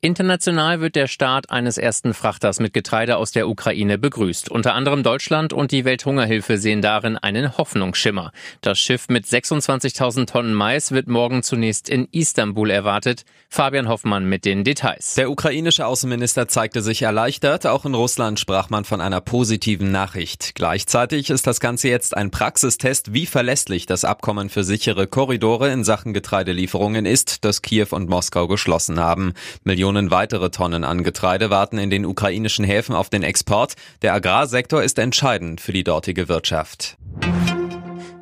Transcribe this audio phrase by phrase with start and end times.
[0.00, 4.48] International wird der Start eines ersten Frachters mit Getreide aus der Ukraine begrüßt.
[4.48, 8.30] Unter anderem Deutschland und die Welthungerhilfe sehen darin einen Hoffnungsschimmer.
[8.60, 13.24] Das Schiff mit 26.000 Tonnen Mais wird morgen zunächst in Istanbul erwartet.
[13.48, 15.14] Fabian Hoffmann mit den Details.
[15.14, 17.66] Der ukrainische Außenminister zeigte sich erleichtert.
[17.66, 20.54] Auch in Russland sprach man von einer positiven Nachricht.
[20.54, 25.82] Gleichzeitig ist das Ganze jetzt ein Praxistest, wie verlässlich das Abkommen für sichere Korridore in
[25.82, 29.32] Sachen Getreidelieferungen ist, das Kiew und Moskau geschlossen haben.
[29.64, 33.72] Millionen Millionen weitere Tonnen an Getreide warten in den ukrainischen Häfen auf den Export.
[34.02, 36.98] Der Agrarsektor ist entscheidend für die dortige Wirtschaft.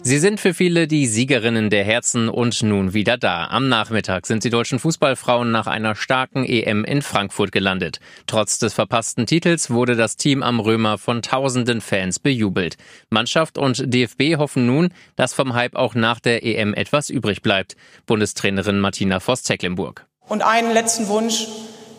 [0.00, 3.48] Sie sind für viele die Siegerinnen der Herzen und nun wieder da.
[3.48, 7.98] Am Nachmittag sind die deutschen Fußballfrauen nach einer starken EM in Frankfurt gelandet.
[8.28, 12.76] Trotz des verpassten Titels wurde das Team am Römer von tausenden Fans bejubelt.
[13.10, 17.74] Mannschaft und DFB hoffen nun, dass vom Hype auch nach der EM etwas übrig bleibt.
[18.06, 20.06] Bundestrainerin Martina Voss-Tecklenburg.
[20.28, 21.46] Und einen letzten Wunsch,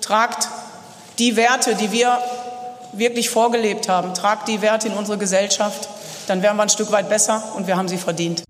[0.01, 0.47] tragt
[1.19, 2.17] die Werte, die wir
[2.93, 5.87] wirklich vorgelebt haben, tragt die Werte in unsere Gesellschaft,
[6.27, 8.43] dann wären wir ein Stück weit besser und wir haben sie verdient.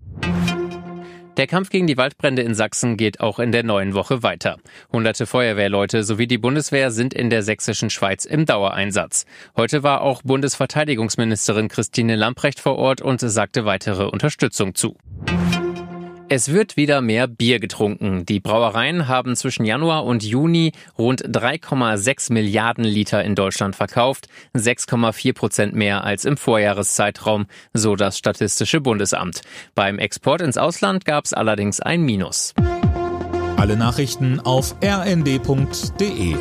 [1.36, 4.56] Der Kampf gegen die Waldbrände in Sachsen geht auch in der neuen Woche weiter.
[4.92, 9.24] Hunderte Feuerwehrleute sowie die Bundeswehr sind in der sächsischen Schweiz im Dauereinsatz.
[9.56, 14.96] Heute war auch Bundesverteidigungsministerin Christine Lamprecht vor Ort und sagte weitere Unterstützung zu.
[16.30, 18.26] Es wird wieder mehr Bier getrunken.
[18.26, 25.32] Die Brauereien haben zwischen Januar und Juni rund 3,6 Milliarden Liter in Deutschland verkauft, 6,4
[25.32, 29.40] Prozent mehr als im Vorjahreszeitraum, so das Statistische Bundesamt.
[29.74, 32.52] Beim Export ins Ausland gab es allerdings ein Minus.
[33.56, 36.36] Alle Nachrichten auf rnd.de